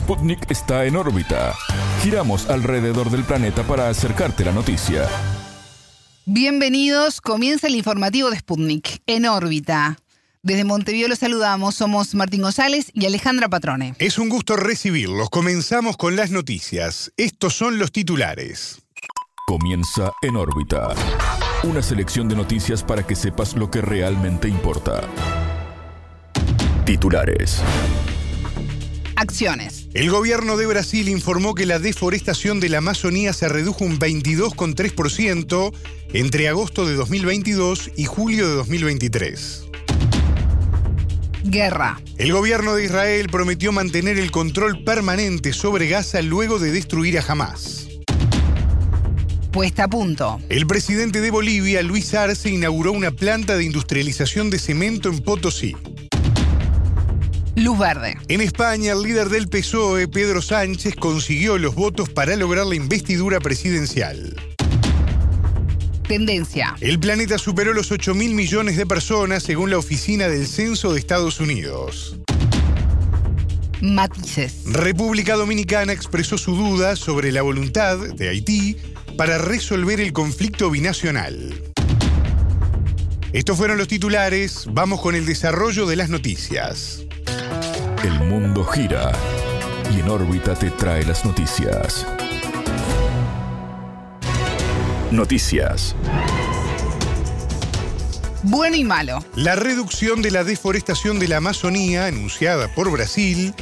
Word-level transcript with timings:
Sputnik 0.00 0.50
está 0.50 0.86
en 0.86 0.96
órbita. 0.96 1.54
Giramos 2.02 2.48
alrededor 2.48 3.10
del 3.10 3.22
planeta 3.22 3.62
para 3.64 3.90
acercarte 3.90 4.46
la 4.46 4.50
noticia. 4.50 5.06
Bienvenidos, 6.24 7.20
comienza 7.20 7.66
el 7.66 7.74
informativo 7.74 8.30
de 8.30 8.38
Sputnik, 8.38 9.02
en 9.06 9.26
órbita. 9.26 9.98
Desde 10.42 10.64
Montevideo 10.64 11.06
los 11.06 11.18
saludamos, 11.18 11.74
somos 11.74 12.14
Martín 12.14 12.40
González 12.40 12.90
y 12.94 13.04
Alejandra 13.04 13.50
Patrone. 13.50 13.94
Es 13.98 14.16
un 14.16 14.30
gusto 14.30 14.56
recibirlos. 14.56 15.28
Comenzamos 15.28 15.98
con 15.98 16.16
las 16.16 16.30
noticias. 16.30 17.12
Estos 17.18 17.54
son 17.54 17.78
los 17.78 17.92
titulares. 17.92 18.80
Comienza 19.46 20.12
en 20.22 20.36
órbita. 20.36 20.94
Una 21.62 21.82
selección 21.82 22.26
de 22.26 22.36
noticias 22.36 22.82
para 22.82 23.06
que 23.06 23.14
sepas 23.14 23.54
lo 23.54 23.70
que 23.70 23.82
realmente 23.82 24.48
importa. 24.48 25.02
Titulares. 26.86 27.60
Acciones. 29.20 29.86
El 29.92 30.10
gobierno 30.10 30.56
de 30.56 30.64
Brasil 30.64 31.06
informó 31.10 31.54
que 31.54 31.66
la 31.66 31.78
deforestación 31.78 32.58
de 32.58 32.70
la 32.70 32.78
Amazonía 32.78 33.34
se 33.34 33.50
redujo 33.50 33.84
un 33.84 33.98
22,3% 33.98 35.74
entre 36.14 36.48
agosto 36.48 36.86
de 36.86 36.94
2022 36.94 37.90
y 37.96 38.06
julio 38.06 38.48
de 38.48 38.54
2023. 38.54 39.64
Guerra. 41.44 42.00
El 42.16 42.32
gobierno 42.32 42.74
de 42.74 42.84
Israel 42.84 43.26
prometió 43.30 43.72
mantener 43.72 44.16
el 44.16 44.30
control 44.30 44.84
permanente 44.84 45.52
sobre 45.52 45.86
Gaza 45.86 46.22
luego 46.22 46.58
de 46.58 46.72
destruir 46.72 47.18
a 47.18 47.24
Hamas. 47.28 47.88
Puesta 49.52 49.84
a 49.84 49.88
punto. 49.88 50.40
El 50.48 50.66
presidente 50.66 51.20
de 51.20 51.30
Bolivia, 51.30 51.82
Luis 51.82 52.14
Arce, 52.14 52.48
inauguró 52.48 52.92
una 52.92 53.10
planta 53.10 53.58
de 53.58 53.64
industrialización 53.64 54.48
de 54.48 54.58
cemento 54.58 55.10
en 55.10 55.18
Potosí. 55.18 55.76
Luz 57.60 57.78
verde. 57.78 58.16
En 58.28 58.40
España, 58.40 58.92
el 58.92 59.02
líder 59.02 59.28
del 59.28 59.46
PSOE, 59.46 60.08
Pedro 60.08 60.40
Sánchez, 60.40 60.94
consiguió 60.96 61.58
los 61.58 61.74
votos 61.74 62.08
para 62.08 62.34
lograr 62.34 62.64
la 62.64 62.74
investidura 62.74 63.38
presidencial. 63.38 64.34
Tendencia. 66.08 66.74
El 66.80 66.98
planeta 66.98 67.36
superó 67.36 67.74
los 67.74 67.92
8 67.92 68.14
mil 68.14 68.34
millones 68.34 68.78
de 68.78 68.86
personas 68.86 69.42
según 69.42 69.68
la 69.68 69.76
Oficina 69.76 70.28
del 70.28 70.46
Censo 70.46 70.94
de 70.94 71.00
Estados 71.00 71.38
Unidos. 71.38 72.16
Matices. 73.82 74.62
República 74.64 75.36
Dominicana 75.36 75.92
expresó 75.92 76.38
su 76.38 76.56
duda 76.56 76.96
sobre 76.96 77.30
la 77.30 77.42
voluntad 77.42 77.98
de 77.98 78.30
Haití 78.30 78.78
para 79.18 79.36
resolver 79.36 80.00
el 80.00 80.14
conflicto 80.14 80.70
binacional. 80.70 81.62
Estos 83.34 83.58
fueron 83.58 83.76
los 83.76 83.86
titulares, 83.86 84.64
vamos 84.72 85.02
con 85.02 85.14
el 85.14 85.26
desarrollo 85.26 85.84
de 85.84 85.96
las 85.96 86.08
noticias. 86.08 87.04
El 88.02 88.18
mundo 88.20 88.64
gira 88.64 89.12
y 89.94 90.00
en 90.00 90.08
órbita 90.08 90.54
te 90.54 90.70
trae 90.70 91.04
las 91.04 91.22
noticias. 91.26 92.06
Noticias. 95.10 95.94
Bueno 98.42 98.76
y 98.76 98.84
malo. 98.84 99.22
La 99.34 99.54
reducción 99.54 100.22
de 100.22 100.30
la 100.30 100.44
deforestación 100.44 101.18
de 101.18 101.28
la 101.28 101.36
Amazonía, 101.36 102.06
anunciada 102.06 102.74
por 102.74 102.90
Brasil, 102.90 103.54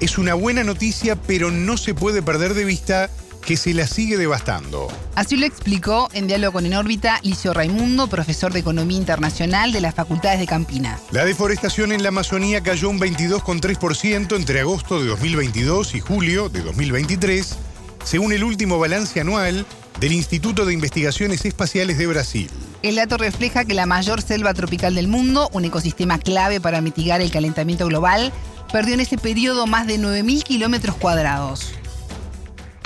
es 0.00 0.18
una 0.18 0.34
buena 0.34 0.62
noticia, 0.62 1.16
pero 1.16 1.50
no 1.50 1.78
se 1.78 1.94
puede 1.94 2.20
perder 2.20 2.52
de 2.52 2.66
vista 2.66 3.08
que 3.46 3.56
se 3.56 3.72
la 3.72 3.86
sigue 3.86 4.16
devastando. 4.16 4.88
Así 5.14 5.36
lo 5.36 5.46
explicó 5.46 6.08
en 6.12 6.26
diálogo 6.26 6.54
con 6.54 6.66
En 6.66 6.74
órbita 6.74 7.20
Licio 7.22 7.54
Raimundo, 7.54 8.08
profesor 8.08 8.52
de 8.52 8.58
Economía 8.58 8.98
Internacional 8.98 9.70
de 9.70 9.80
las 9.80 9.94
Facultades 9.94 10.40
de 10.40 10.46
Campinas. 10.46 11.00
La 11.12 11.24
deforestación 11.24 11.92
en 11.92 12.02
la 12.02 12.08
Amazonía 12.08 12.60
cayó 12.60 12.90
un 12.90 12.98
22,3% 12.98 14.34
entre 14.34 14.60
agosto 14.60 15.00
de 15.00 15.06
2022 15.06 15.94
y 15.94 16.00
julio 16.00 16.48
de 16.48 16.62
2023, 16.62 17.56
según 18.04 18.32
el 18.32 18.42
último 18.42 18.80
balance 18.80 19.20
anual 19.20 19.64
del 20.00 20.12
Instituto 20.12 20.64
de 20.64 20.74
Investigaciones 20.74 21.44
Espaciales 21.44 21.98
de 21.98 22.06
Brasil. 22.08 22.50
El 22.82 22.96
dato 22.96 23.16
refleja 23.16 23.64
que 23.64 23.74
la 23.74 23.86
mayor 23.86 24.22
selva 24.22 24.54
tropical 24.54 24.96
del 24.96 25.06
mundo, 25.06 25.48
un 25.52 25.64
ecosistema 25.64 26.18
clave 26.18 26.60
para 26.60 26.80
mitigar 26.80 27.20
el 27.20 27.30
calentamiento 27.30 27.86
global, 27.86 28.32
perdió 28.72 28.94
en 28.94 29.00
ese 29.00 29.18
periodo 29.18 29.68
más 29.68 29.86
de 29.86 30.00
9.000 30.00 30.42
kilómetros 30.42 30.96
cuadrados. 30.96 31.72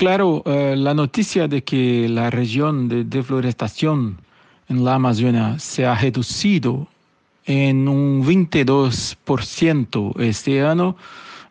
Claro, 0.01 0.43
eh, 0.47 0.77
la 0.79 0.95
noticia 0.95 1.47
de 1.47 1.63
que 1.63 2.09
la 2.09 2.31
región 2.31 2.89
de 2.89 3.05
deforestación 3.05 4.17
en 4.71 4.83
la 4.83 4.95
Amazonia 4.95 5.59
se 5.59 5.85
ha 5.85 5.95
reducido 5.95 6.89
en 7.45 7.87
un 7.87 8.25
22% 8.25 10.19
este 10.19 10.63
año 10.63 10.97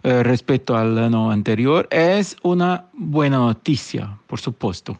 eh, 0.01 0.23
respecto 0.23 0.75
al 0.75 0.97
año 0.97 1.29
anterior 1.29 1.87
es 1.91 2.37
una 2.41 2.85
buena 2.93 3.37
noticia, 3.37 4.17
por 4.25 4.39
supuesto. 4.39 4.97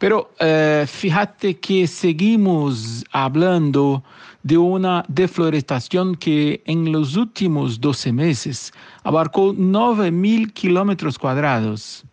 Pero 0.00 0.32
eh, 0.40 0.84
fíjate 0.88 1.60
que 1.60 1.86
seguimos 1.86 3.04
hablando 3.12 4.02
de 4.42 4.58
una 4.58 5.04
deforestación 5.06 6.16
que 6.16 6.60
en 6.66 6.90
los 6.90 7.14
últimos 7.14 7.80
12 7.80 8.12
meses 8.12 8.72
abarcó 9.04 9.54
9.000 9.54 10.52
kilómetros 10.52 11.20
cuadrados 11.20 12.04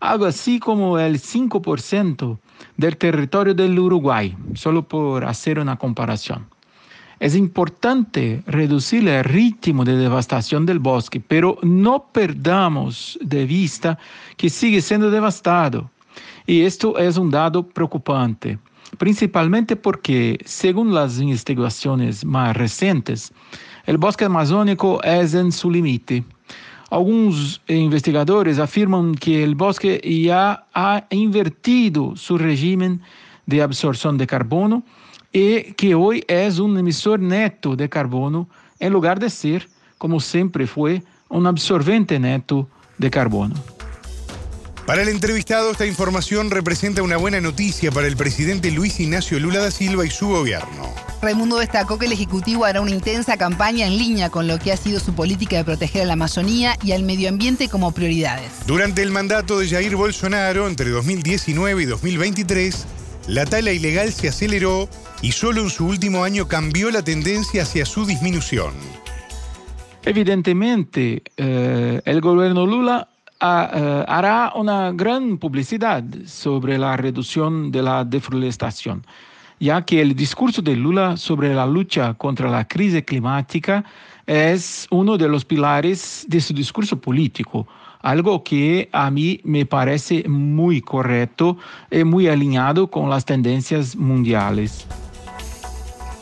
algo 0.00 0.26
así 0.26 0.58
como 0.58 0.98
el 0.98 1.20
5% 1.20 2.38
del 2.76 2.96
territorio 2.96 3.54
del 3.54 3.78
Uruguay, 3.78 4.36
solo 4.54 4.82
por 4.82 5.24
hacer 5.24 5.58
una 5.58 5.76
comparación. 5.76 6.46
Es 7.18 7.34
importante 7.34 8.42
reducir 8.46 9.08
el 9.08 9.24
ritmo 9.24 9.84
de 9.84 9.96
devastación 9.96 10.66
del 10.66 10.80
bosque, 10.80 11.18
pero 11.18 11.58
no 11.62 12.04
perdamos 12.12 13.18
de 13.22 13.46
vista 13.46 13.98
que 14.36 14.50
sigue 14.50 14.82
siendo 14.82 15.10
devastado. 15.10 15.90
Y 16.46 16.62
esto 16.62 16.98
es 16.98 17.16
un 17.16 17.30
dado 17.30 17.66
preocupante, 17.66 18.58
principalmente 18.98 19.76
porque, 19.76 20.38
según 20.44 20.94
las 20.94 21.18
investigaciones 21.18 22.22
más 22.22 22.54
recientes, 22.54 23.32
el 23.86 23.96
bosque 23.96 24.26
amazónico 24.26 25.02
es 25.02 25.32
en 25.32 25.52
su 25.52 25.70
límite 25.70 26.22
Alguns 26.90 27.60
investigadores 27.68 28.58
afirman 28.58 29.12
que 29.12 29.44
o 29.44 29.54
bosque 29.54 30.00
já 30.24 30.62
ha 30.72 31.02
invertido 31.10 32.16
seu 32.16 32.36
regime 32.36 33.00
de 33.46 33.60
absorção 33.60 34.16
de 34.16 34.24
carbono 34.26 34.84
e 35.34 35.74
que 35.76 35.94
hoje 35.94 36.22
é 36.28 36.48
um 36.62 36.78
emissor 36.78 37.18
neto 37.18 37.74
de 37.74 37.88
carbono 37.88 38.48
em 38.80 38.88
lugar 38.88 39.18
de 39.18 39.28
ser, 39.28 39.66
como 39.98 40.20
sempre 40.20 40.66
foi, 40.66 41.02
um 41.28 41.44
absorvente 41.46 42.18
neto 42.18 42.68
de 42.98 43.10
carbono. 43.10 43.75
Para 44.86 45.02
el 45.02 45.08
entrevistado, 45.08 45.72
esta 45.72 45.84
información 45.84 46.48
representa 46.48 47.02
una 47.02 47.16
buena 47.16 47.40
noticia 47.40 47.90
para 47.90 48.06
el 48.06 48.16
presidente 48.16 48.70
Luis 48.70 49.00
Ignacio 49.00 49.40
Lula 49.40 49.58
da 49.58 49.72
Silva 49.72 50.06
y 50.06 50.10
su 50.10 50.28
gobierno. 50.28 50.94
Raimundo 51.20 51.56
destacó 51.56 51.98
que 51.98 52.06
el 52.06 52.12
Ejecutivo 52.12 52.64
hará 52.64 52.80
una 52.80 52.92
intensa 52.92 53.36
campaña 53.36 53.88
en 53.88 53.98
línea 53.98 54.30
con 54.30 54.46
lo 54.46 54.60
que 54.60 54.70
ha 54.70 54.76
sido 54.76 55.00
su 55.00 55.12
política 55.12 55.56
de 55.56 55.64
proteger 55.64 56.02
a 56.02 56.04
la 56.04 56.12
Amazonía 56.12 56.76
y 56.84 56.92
al 56.92 57.02
medio 57.02 57.28
ambiente 57.28 57.68
como 57.68 57.90
prioridades. 57.90 58.52
Durante 58.68 59.02
el 59.02 59.10
mandato 59.10 59.58
de 59.58 59.68
Jair 59.68 59.96
Bolsonaro, 59.96 60.68
entre 60.68 60.90
2019 60.90 61.82
y 61.82 61.86
2023, 61.86 62.86
la 63.26 63.44
tala 63.44 63.72
ilegal 63.72 64.12
se 64.12 64.28
aceleró 64.28 64.88
y 65.20 65.32
solo 65.32 65.62
en 65.62 65.70
su 65.70 65.84
último 65.84 66.22
año 66.22 66.46
cambió 66.46 66.92
la 66.92 67.02
tendencia 67.02 67.64
hacia 67.64 67.86
su 67.86 68.06
disminución. 68.06 68.72
Evidentemente, 70.04 71.24
eh, 71.36 72.00
el 72.04 72.20
gobierno 72.20 72.64
Lula 72.66 73.08
uh, 73.40 74.04
hará 74.06 74.52
una 74.54 74.92
gran 74.92 75.38
publicidad 75.38 76.04
sobre 76.26 76.78
la 76.78 76.96
reducción 76.96 77.70
de 77.70 77.82
la 77.82 78.04
deforestación, 78.04 79.04
ya 79.60 79.82
que 79.82 80.00
el 80.00 80.14
discurso 80.14 80.62
de 80.62 80.76
Lula 80.76 81.16
sobre 81.16 81.54
la 81.54 81.66
lucha 81.66 82.14
contra 82.14 82.50
la 82.50 82.66
crisis 82.66 83.04
climática 83.04 83.84
es 84.26 84.86
uno 84.90 85.16
de 85.16 85.28
los 85.28 85.44
pilares 85.44 86.26
de 86.28 86.40
su 86.40 86.52
discurso 86.52 87.00
político, 87.00 87.66
algo 88.02 88.42
que 88.42 88.88
a 88.92 89.10
mí 89.10 89.40
me 89.44 89.66
parece 89.66 90.28
muy 90.28 90.80
correcto 90.80 91.56
y 91.90 92.04
muy 92.04 92.28
alineado 92.28 92.88
con 92.88 93.08
las 93.08 93.24
tendencias 93.24 93.96
mundiales. 93.96 94.86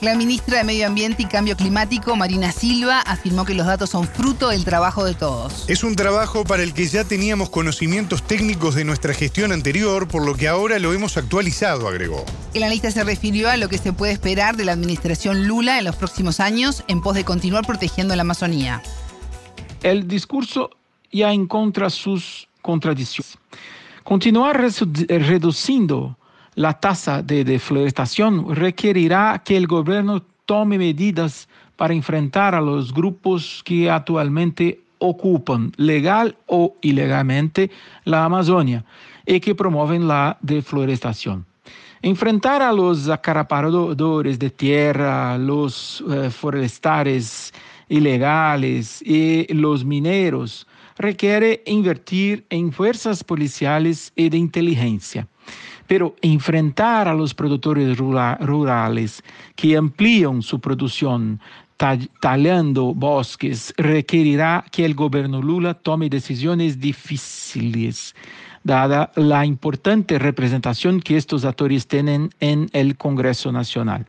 La 0.05 0.15
ministra 0.15 0.59
de 0.59 0.65
Medio 0.65 0.87
Ambiente 0.87 1.23
y 1.23 1.25
Cambio 1.25 1.57
Climático, 1.57 2.15
Marina 2.15 2.53
Silva, 2.53 3.01
afirmó 3.01 3.47
que 3.47 3.55
los 3.55 3.67
datos 3.67 3.89
son 3.89 4.07
fruto 4.07 4.51
del 4.51 4.63
trabajo 4.63 5.03
de 5.03 5.15
todos. 5.15 5.65
Es 5.67 5.83
un 5.83 5.97
trabajo 5.97 6.45
para 6.45 6.63
el 6.63 6.75
que 6.75 6.87
ya 6.87 7.05
teníamos 7.05 7.49
conocimientos 7.49 8.23
técnicos 8.23 8.75
de 8.75 8.85
nuestra 8.85 9.15
gestión 9.15 9.51
anterior, 9.51 10.07
por 10.07 10.27
lo 10.27 10.35
que 10.35 10.47
ahora 10.47 10.79
lo 10.79 10.93
hemos 10.93 11.17
actualizado, 11.17 11.89
agregó. 11.89 12.23
El 12.53 12.65
analista 12.65 12.91
se 12.91 13.03
refirió 13.03 13.49
a 13.49 13.57
lo 13.57 13.71
que 13.71 13.79
se 13.79 13.95
puede 13.95 14.13
esperar 14.13 14.59
de 14.59 14.67
la 14.67 14.73
administración 14.73 15.49
Lula 15.49 15.79
en 15.79 15.87
los 15.87 15.97
próximos 15.97 16.39
años 16.39 16.85
en 16.87 17.01
pos 17.01 17.15
de 17.15 17.25
continuar 17.25 17.67
protegiendo 17.67 18.15
la 18.15 18.21
Amazonía. 18.21 18.83
El 19.83 20.07
discurso 20.07 20.69
ya 21.13 21.33
encuentra 21.33 21.89
sus 21.89 22.47
contradicciones. 22.61 23.39
Continuar 24.03 24.61
reduciendo 24.61 26.19
la 26.55 26.75
tasa 26.75 27.23
de 27.23 27.45
deforestación 27.45 28.55
requerirá 28.55 29.43
que 29.45 29.57
el 29.57 29.67
gobierno 29.67 30.23
tome 30.47 30.79
medidas 30.79 31.49
para 31.77 31.95
enfrentar 31.95 32.55
a 32.55 32.61
los 32.61 32.93
grupos 32.93 33.63
que 33.65 33.91
actualmente 33.91 34.81
ocupan 34.99 35.73
legal 35.77 36.37
o 36.47 36.77
ilegalmente 36.81 37.71
la 38.05 38.25
Amazonia 38.25 38.85
y 39.27 39.41
que 39.41 39.55
promueven 39.55 40.07
la 40.07 40.39
deforestación. 40.41 41.45
Enfrentar 42.03 42.63
a 42.63 42.73
los 42.73 43.09
acaraparadores 43.09 44.39
de 44.39 44.51
tierra, 44.51 45.39
los 45.39 46.05
eh, 46.11 46.31
forestales 46.31 47.53
ilegales 47.89 49.03
y 49.03 49.53
los 49.53 49.85
mineros 49.85 50.67
requiere 50.99 51.63
invertir 51.67 52.45
en 52.51 52.73
fuerzas 52.73 53.25
policiales 53.25 54.13
y 54.15 54.29
de 54.29 54.37
inteligencia. 54.37 55.27
Pero 55.87 56.17
enfrentar 56.23 57.09
a 57.09 57.15
los 57.15 57.35
productores 57.35 57.99
rurales 57.99 59.23
que 59.55 59.77
amplían 59.77 60.43
su 60.43 60.61
producción 60.61 61.41
talando 62.21 62.95
bosques 62.95 63.75
requerirá 63.77 64.65
que 64.71 64.85
el 64.85 64.95
gobierno 64.95 65.43
Lula 65.43 65.75
tome 65.75 66.09
decisiones 66.09 66.81
difíciles, 66.81 68.15
dada 68.63 69.11
la 69.17 69.45
importante 69.45 70.19
representación 70.19 71.01
que 71.01 71.17
estos 71.17 71.45
actores 71.45 71.87
tienen 71.87 72.31
en 72.41 72.69
el 72.73 72.97
Congreso 72.97 73.53
Nacional. 73.53 74.07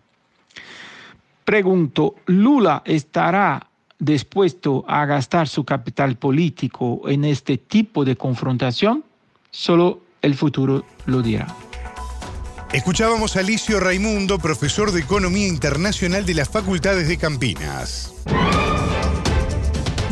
Pregunto, 1.43 2.15
¿Lula 2.27 2.81
estará 2.85 3.67
dispuesto 3.99 4.85
a 4.87 5.05
gastar 5.05 5.47
su 5.47 5.63
capital 5.63 6.15
político 6.17 7.01
en 7.07 7.25
este 7.25 7.57
tipo 7.57 8.05
de 8.05 8.15
confrontación? 8.15 9.03
Solo 9.51 10.01
el 10.25 10.35
futuro 10.35 10.85
lo 11.05 11.21
dirá. 11.21 11.47
Escuchábamos 12.73 13.37
a 13.37 13.39
Alicio 13.39 13.79
Raimundo, 13.79 14.39
profesor 14.39 14.91
de 14.91 14.99
Economía 14.99 15.47
Internacional 15.47 16.25
de 16.25 16.33
las 16.33 16.49
Facultades 16.49 17.07
de 17.07 17.17
Campinas. 17.17 18.11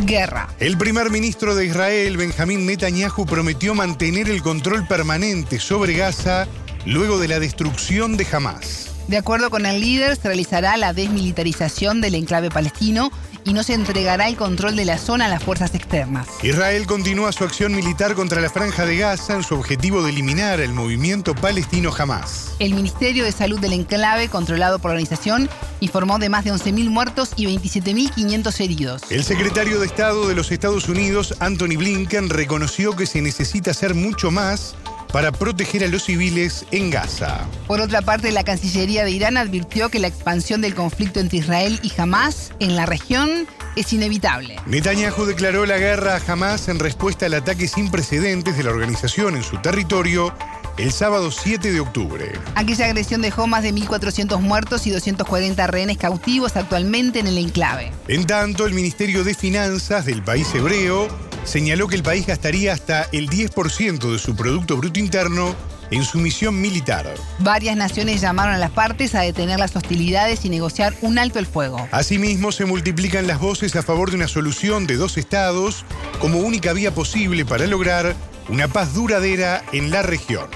Guerra. 0.06 0.50
El 0.60 0.78
primer 0.78 1.10
ministro 1.10 1.56
de 1.56 1.66
Israel, 1.66 2.16
Benjamín 2.18 2.66
Netanyahu, 2.66 3.26
prometió 3.26 3.74
mantener 3.74 4.30
el 4.30 4.42
control 4.42 4.88
permanente 4.88 5.60
sobre 5.60 5.94
Gaza 5.94 6.48
luego 6.86 7.18
de 7.18 7.28
la 7.28 7.40
destrucción 7.40 8.16
de 8.16 8.28
Hamas. 8.32 8.92
De 9.08 9.18
acuerdo 9.18 9.50
con 9.50 9.66
el 9.66 9.82
líder, 9.82 10.16
se 10.16 10.28
realizará 10.30 10.78
la 10.78 10.94
desmilitarización 10.94 12.02
del 12.02 12.16
enclave 12.16 12.50
palestino 12.50 13.12
y 13.46 13.54
no 13.54 13.64
se 13.64 13.74
entregará 13.74 14.28
el 14.28 14.36
control 14.36 14.76
de 14.76 14.86
la 14.86 14.98
zona 14.98 15.26
a 15.26 15.30
las 15.30 15.44
fuerzas 15.44 15.76
externas. 15.76 16.28
Israel 16.44 16.86
continúa 16.86 17.32
su 17.32 17.44
acción 17.44 17.76
militar 17.76 18.16
contra 18.16 18.42
la 18.42 18.50
franja 18.50 18.86
de 18.86 18.98
Gaza 18.98 19.36
en 19.36 19.44
su 19.44 19.56
objetivo 19.56 20.04
de 20.04 20.12
eliminar 20.12 20.60
el 20.60 20.74
movimiento 20.74 21.36
palestino 21.36 21.92
Hamas. 21.98 22.56
El 22.60 22.74
Ministerio 22.74 23.24
de 23.24 23.32
Salud 23.32 23.60
del 23.60 23.74
enclave, 23.74 24.30
controlado 24.30 24.80
por 24.80 24.90
la 24.90 24.96
organización, 24.96 25.50
informó 25.80 26.20
de 26.20 26.30
más 26.30 26.44
de 26.46 26.54
11.000 26.54 26.90
muertos 26.90 27.32
y 27.36 27.46
27.500 27.46 28.60
heridos. 28.62 29.02
El 29.10 29.24
secretario 29.24 29.80
de 29.80 29.86
Estado 29.86 30.28
de 30.28 30.36
los 30.36 30.52
Estados 30.52 30.88
Unidos, 30.88 31.36
Anthony 31.40 31.78
Blinken, 31.78 32.30
reconoció 32.30 32.96
que 32.96 33.06
se 33.06 33.22
necesita 33.22 33.72
hacer 33.72 33.94
mucho 33.94 34.32
más 34.32 34.76
para 35.14 35.32
proteger 35.32 35.84
a 35.84 35.88
los 35.88 36.06
civiles 36.06 36.66
en 36.72 36.90
Gaza. 36.90 37.48
Por 37.68 37.80
otra 37.80 38.02
parte, 38.02 38.32
la 38.32 38.44
Cancillería 38.44 39.06
de 39.06 39.12
Irán 39.12 39.38
advirtió 39.38 39.90
que 39.90 40.00
la 40.00 40.08
expansión 40.08 40.60
del 40.60 40.74
conflicto 40.74 41.20
entre 41.20 41.38
Israel 41.38 41.80
y 41.84 41.94
Hamas 41.96 42.52
en 42.60 42.76
la 42.76 42.88
región 42.88 43.48
es 43.76 43.94
inevitable. 43.94 44.56
Netanyahu 44.66 45.26
declaró 45.26 45.68
la 45.68 45.78
guerra 45.78 46.16
a 46.16 46.32
Hamas 46.32 46.68
en 46.68 46.80
respuesta 46.80 47.28
al 47.28 47.36
ataque 47.36 47.68
sin 47.68 47.92
precedentes 47.92 48.58
de 48.58 48.64
la 48.64 48.72
organización 48.72 49.36
en 49.36 49.44
su 49.44 49.58
territorio 49.58 50.34
el 50.78 50.92
sábado 50.92 51.30
7 51.30 51.72
de 51.72 51.80
octubre. 51.80 52.32
Aquella 52.56 52.86
agresión 52.86 53.22
dejó 53.22 53.46
más 53.46 53.62
de 53.62 53.72
1.400 53.72 54.40
muertos 54.40 54.88
y 54.88 54.90
240 54.90 55.68
rehenes 55.68 56.00
cautivos 56.00 56.56
actualmente 56.56 57.20
en 57.20 57.28
el 57.28 57.38
enclave. 57.38 57.92
En 58.08 58.26
tanto, 58.26 58.66
el 58.66 58.74
Ministerio 58.74 59.24
de 59.24 59.36
Finanzas 59.36 60.08
del 60.08 60.24
país 60.24 60.48
hebreo 60.56 61.08
señaló 61.44 61.88
que 61.88 61.96
el 61.96 62.04
país 62.04 62.26
gastaría 62.26 62.74
hasta 62.74 63.04
el 63.12 63.30
10% 63.30 64.12
de 64.12 64.20
su 64.20 64.36
Producto 64.36 64.78
Bruto 64.78 65.00
Interno 65.00 65.56
en 65.92 66.04
su 66.04 66.18
misión 66.18 66.60
militar. 66.60 67.06
Varias 67.40 67.78
naciones 67.78 68.22
llamaron 68.22 68.56
a 68.56 68.58
las 68.58 68.72
partes 68.72 69.14
a 69.16 69.22
detener 69.22 69.60
las 69.60 69.76
hostilidades 69.76 70.44
y 70.46 70.50
negociar 70.50 70.94
un 71.02 71.20
alto 71.20 71.40
el 71.40 71.46
fuego. 71.46 71.88
Asimismo, 71.92 72.52
se 72.52 72.66
multiplican 72.66 73.28
las 73.28 73.40
voces 73.40 73.76
a 73.76 73.84
favor 73.84 74.10
de 74.10 74.16
una 74.16 74.28
solución 74.28 74.88
de 74.88 74.96
dos 74.96 75.18
estados 75.18 75.86
como 76.20 76.40
única 76.40 76.74
vía 76.74 76.94
posible 76.94 77.46
para 77.46 77.68
lograr 77.68 78.16
una 78.50 78.68
paz 78.68 78.94
duradera 78.94 79.64
en 79.72 79.92
la 79.92 80.02
región. 80.02 80.48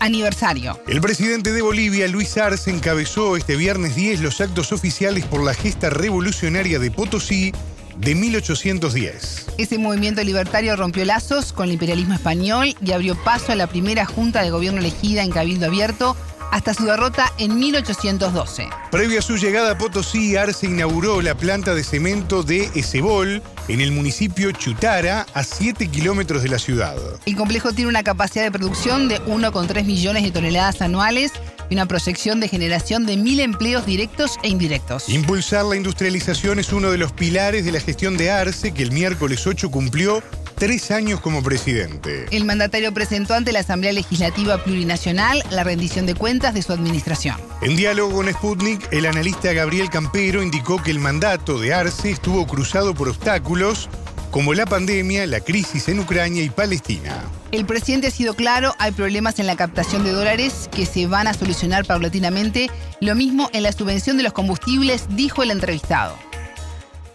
Aniversario. 0.00 0.80
El 0.86 1.00
presidente 1.00 1.52
de 1.52 1.60
Bolivia, 1.60 2.06
Luis 2.08 2.38
Arce, 2.38 2.70
encabezó 2.70 3.36
este 3.36 3.56
viernes 3.56 3.96
10 3.96 4.20
los 4.20 4.40
actos 4.40 4.72
oficiales 4.72 5.26
por 5.26 5.42
la 5.42 5.54
gesta 5.54 5.90
revolucionaria 5.90 6.78
de 6.78 6.90
Potosí 6.90 7.52
de 7.98 8.14
1810. 8.14 9.46
Ese 9.58 9.78
movimiento 9.78 10.22
libertario 10.22 10.76
rompió 10.76 11.04
lazos 11.04 11.52
con 11.52 11.66
el 11.66 11.72
imperialismo 11.72 12.14
español 12.14 12.74
y 12.84 12.92
abrió 12.92 13.16
paso 13.22 13.52
a 13.52 13.56
la 13.56 13.66
primera 13.66 14.06
junta 14.06 14.42
de 14.42 14.50
gobierno 14.50 14.80
elegida 14.80 15.22
en 15.22 15.30
Cabildo 15.30 15.66
Abierto 15.66 16.16
hasta 16.50 16.74
su 16.74 16.84
derrota 16.86 17.32
en 17.38 17.58
1812. 17.58 18.68
Previo 18.90 19.18
a 19.18 19.22
su 19.22 19.36
llegada 19.36 19.72
a 19.72 19.78
Potosí, 19.78 20.36
Arce 20.36 20.66
inauguró 20.66 21.20
la 21.20 21.34
planta 21.34 21.74
de 21.74 21.84
cemento 21.84 22.42
de 22.42 22.70
Ezebol 22.74 23.42
en 23.68 23.80
el 23.80 23.92
municipio 23.92 24.50
Chutara, 24.52 25.26
a 25.34 25.44
7 25.44 25.88
kilómetros 25.88 26.42
de 26.42 26.48
la 26.48 26.58
ciudad. 26.58 26.96
El 27.26 27.36
complejo 27.36 27.72
tiene 27.72 27.90
una 27.90 28.02
capacidad 28.02 28.44
de 28.44 28.50
producción 28.50 29.08
de 29.08 29.20
1,3 29.22 29.84
millones 29.84 30.22
de 30.22 30.30
toneladas 30.30 30.80
anuales 30.80 31.32
y 31.70 31.74
una 31.74 31.86
proyección 31.86 32.40
de 32.40 32.48
generación 32.48 33.06
de 33.06 33.16
mil 33.16 33.40
empleos 33.40 33.86
directos 33.86 34.36
e 34.42 34.48
indirectos. 34.48 35.08
Impulsar 35.08 35.64
la 35.64 35.76
industrialización 35.76 36.58
es 36.58 36.72
uno 36.72 36.90
de 36.90 36.98
los 36.98 37.12
pilares 37.12 37.64
de 37.64 37.72
la 37.72 37.80
gestión 37.80 38.16
de 38.16 38.30
Arce, 38.30 38.72
que 38.72 38.82
el 38.82 38.92
miércoles 38.92 39.46
8 39.46 39.70
cumplió 39.70 40.22
tres 40.58 40.90
años 40.90 41.20
como 41.20 41.42
presidente. 41.42 42.26
El 42.30 42.44
mandatario 42.44 42.92
presentó 42.92 43.34
ante 43.34 43.52
la 43.52 43.60
Asamblea 43.60 43.92
Legislativa 43.92 44.62
Plurinacional 44.62 45.42
la 45.50 45.62
rendición 45.62 46.04
de 46.04 46.14
cuentas 46.14 46.52
de 46.52 46.62
su 46.62 46.72
administración. 46.72 47.36
En 47.62 47.76
diálogo 47.76 48.16
con 48.16 48.32
Sputnik, 48.32 48.92
el 48.92 49.06
analista 49.06 49.52
Gabriel 49.52 49.88
Campero 49.88 50.42
indicó 50.42 50.82
que 50.82 50.90
el 50.90 50.98
mandato 50.98 51.58
de 51.58 51.74
Arce 51.74 52.10
estuvo 52.10 52.46
cruzado 52.46 52.94
por 52.94 53.08
obstáculos 53.08 53.88
como 54.30 54.54
la 54.54 54.66
pandemia, 54.66 55.26
la 55.26 55.40
crisis 55.40 55.88
en 55.88 56.00
Ucrania 56.00 56.42
y 56.42 56.50
Palestina. 56.50 57.24
El 57.50 57.64
presidente 57.64 58.08
ha 58.08 58.10
sido 58.10 58.34
claro, 58.34 58.74
hay 58.78 58.92
problemas 58.92 59.38
en 59.38 59.46
la 59.46 59.56
captación 59.56 60.04
de 60.04 60.12
dólares 60.12 60.68
que 60.74 60.86
se 60.86 61.06
van 61.06 61.26
a 61.26 61.34
solucionar 61.34 61.84
paulatinamente, 61.86 62.70
lo 63.00 63.14
mismo 63.14 63.48
en 63.52 63.62
la 63.62 63.72
subvención 63.72 64.16
de 64.16 64.22
los 64.22 64.32
combustibles, 64.32 65.06
dijo 65.16 65.42
el 65.42 65.50
entrevistado. 65.50 66.16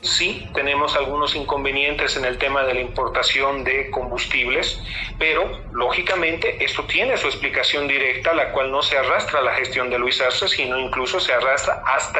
Sí, 0.01 0.49
tenemos 0.53 0.97
algunos 0.97 1.33
inconvenientes 1.33 2.17
en 2.17 2.25
el 2.25 2.37
tema 2.37 2.63
de 2.63 2.73
la 2.73 2.81
importación 2.81 3.63
de 3.63 3.89
combustibles, 3.89 4.81
pero 5.17 5.61
lógicamente 5.71 6.61
esto 6.65 6.83
tiene 6.83 7.15
su 7.15 7.27
explicación 7.27 7.87
directa, 7.87 8.33
la 8.33 8.51
cual 8.51 8.69
no 8.69 8.81
se 8.81 8.97
arrastra 8.97 9.39
a 9.39 9.43
la 9.43 9.53
gestión 9.53 9.89
de 9.89 9.97
Luis 9.97 10.19
Arce, 10.19 10.49
sino 10.49 10.77
incluso 10.77 11.21
se 11.21 11.31
arrastra 11.31 11.83
hasta 11.85 12.19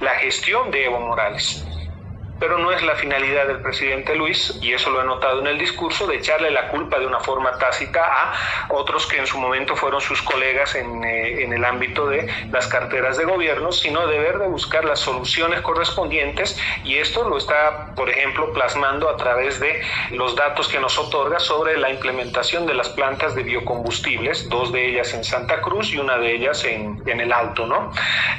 la 0.00 0.14
gestión 0.20 0.70
de 0.70 0.84
Evo 0.84 1.00
Morales 1.00 1.64
pero 2.38 2.58
no 2.58 2.72
es 2.72 2.82
la 2.82 2.94
finalidad 2.94 3.46
del 3.46 3.60
presidente 3.60 4.14
Luis, 4.14 4.58
y 4.62 4.72
eso 4.72 4.90
lo 4.90 5.02
he 5.02 5.04
notado 5.04 5.40
en 5.40 5.46
el 5.48 5.58
discurso, 5.58 6.06
de 6.06 6.16
echarle 6.16 6.50
la 6.50 6.68
culpa 6.68 6.98
de 6.98 7.06
una 7.06 7.20
forma 7.20 7.58
tácita 7.58 8.00
a 8.00 8.32
otros 8.68 9.06
que 9.06 9.18
en 9.18 9.26
su 9.26 9.38
momento 9.38 9.74
fueron 9.76 10.00
sus 10.00 10.22
colegas 10.22 10.74
en, 10.74 11.04
eh, 11.04 11.42
en 11.42 11.52
el 11.52 11.64
ámbito 11.64 12.06
de 12.06 12.28
las 12.50 12.66
carteras 12.68 13.16
de 13.16 13.24
gobierno, 13.24 13.72
sino 13.72 14.06
deber 14.06 14.38
de 14.38 14.46
buscar 14.46 14.84
las 14.84 15.00
soluciones 15.00 15.60
correspondientes, 15.62 16.58
y 16.84 16.98
esto 16.98 17.28
lo 17.28 17.38
está, 17.38 17.92
por 17.94 18.08
ejemplo, 18.08 18.52
plasmando 18.52 19.08
a 19.08 19.16
través 19.16 19.58
de 19.60 19.80
los 20.10 20.36
datos 20.36 20.68
que 20.68 20.78
nos 20.78 20.98
otorga 20.98 21.40
sobre 21.40 21.76
la 21.76 21.90
implementación 21.90 22.66
de 22.66 22.74
las 22.74 22.88
plantas 22.90 23.34
de 23.34 23.42
biocombustibles, 23.42 24.48
dos 24.48 24.72
de 24.72 24.86
ellas 24.86 25.12
en 25.14 25.24
Santa 25.24 25.60
Cruz 25.60 25.92
y 25.92 25.98
una 25.98 26.18
de 26.18 26.34
ellas 26.34 26.64
en, 26.64 27.02
en 27.06 27.20
el 27.20 27.32
Alto, 27.32 27.66
¿no? 27.66 27.92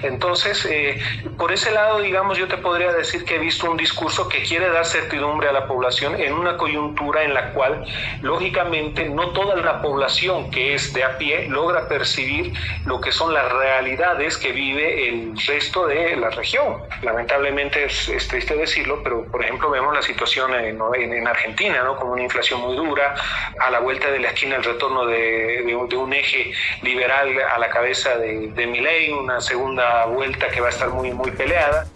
Entonces, 0.03 0.65
eh, 0.65 0.99
por 1.37 1.51
ese 1.51 1.71
lado, 1.71 1.99
digamos, 1.99 2.37
yo 2.37 2.47
te 2.47 2.57
podría 2.57 2.91
decir 2.93 3.25
que 3.25 3.35
he 3.35 3.39
visto 3.39 3.69
un 3.69 3.77
discurso 3.77 3.88
discurso 3.89 4.29
que 4.29 4.43
quiere 4.43 4.69
dar 4.69 4.85
certidumbre 4.85 5.49
a 5.49 5.51
la 5.51 5.65
población 5.65 6.13
en 6.21 6.33
una 6.33 6.57
coyuntura 6.57 7.23
en 7.23 7.33
la 7.33 7.53
cual, 7.53 7.83
lógicamente, 8.21 9.09
no 9.09 9.31
toda 9.31 9.55
la 9.55 9.81
población 9.81 10.51
que 10.51 10.75
es 10.75 10.93
de 10.93 11.03
a 11.03 11.17
pie 11.17 11.47
logra 11.49 11.87
percibir 11.87 12.53
lo 12.85 13.01
que 13.01 13.11
son 13.11 13.33
las 13.33 13.51
realidades 13.51 14.37
que 14.37 14.51
vive 14.51 15.09
el 15.09 15.33
resto 15.47 15.87
de 15.87 16.15
la 16.17 16.29
región. 16.29 16.83
Lamentablemente 17.01 17.85
es, 17.85 18.27
triste 18.27 18.55
decirlo, 18.55 19.01
pero 19.03 19.25
por 19.25 19.43
ejemplo 19.43 19.71
vemos 19.71 19.91
la 19.95 20.03
situación 20.03 20.53
en, 20.53 20.79
en, 20.93 21.27
Argentina, 21.27 21.81
¿no? 21.83 21.97
con 21.97 22.09
una 22.09 22.21
inflación 22.21 22.61
muy 22.61 22.75
dura, 22.75 23.15
a 23.59 23.71
la 23.71 23.79
vuelta 23.79 24.11
de 24.11 24.19
la 24.19 24.29
esquina 24.29 24.57
el 24.57 24.63
retorno 24.63 25.07
de, 25.07 25.63
de, 25.65 25.97
un 25.97 26.13
eje 26.13 26.51
liberal 26.83 27.29
a 27.55 27.57
la 27.57 27.69
cabeza 27.69 28.17
de, 28.17 28.49
de 28.49 28.67
Milei, 28.67 29.11
una 29.11 29.41
segunda 29.41 30.05
vuelta 30.05 30.47
que 30.49 30.61
va 30.61 30.67
a 30.67 30.69
estar 30.69 30.89
muy, 30.89 31.11
muy 31.11 31.31
peleada. 31.31 31.87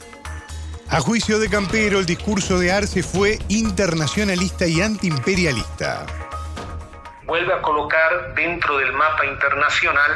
A 0.89 0.99
juicio 0.99 1.39
de 1.39 1.49
Campero, 1.49 1.99
el 1.99 2.05
discurso 2.05 2.59
de 2.59 2.71
Arce 2.71 3.01
fue 3.03 3.39
internacionalista 3.49 4.67
y 4.67 4.81
antiimperialista. 4.81 6.22
Vuelve 7.25 7.53
a 7.53 7.61
colocar 7.61 8.33
dentro 8.35 8.77
del 8.77 8.91
mapa 8.93 9.25
internacional 9.25 10.11